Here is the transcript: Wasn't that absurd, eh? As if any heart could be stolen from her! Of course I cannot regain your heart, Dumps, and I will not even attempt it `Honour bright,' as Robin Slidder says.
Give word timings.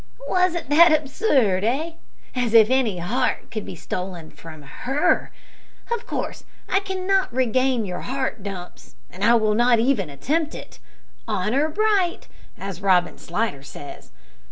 Wasn't 0.27 0.71
that 0.71 0.91
absurd, 0.91 1.63
eh? 1.63 1.91
As 2.35 2.55
if 2.55 2.71
any 2.71 2.97
heart 2.97 3.51
could 3.51 3.63
be 3.63 3.75
stolen 3.75 4.31
from 4.31 4.63
her! 4.63 5.31
Of 5.93 6.07
course 6.07 6.43
I 6.67 6.79
cannot 6.79 7.31
regain 7.31 7.85
your 7.85 7.99
heart, 7.99 8.41
Dumps, 8.41 8.95
and 9.11 9.23
I 9.23 9.35
will 9.35 9.53
not 9.53 9.77
even 9.77 10.09
attempt 10.09 10.55
it 10.55 10.79
`Honour 11.27 11.71
bright,' 11.71 12.27
as 12.57 12.81
Robin 12.81 13.19
Slidder 13.19 13.61
says. 13.61 14.11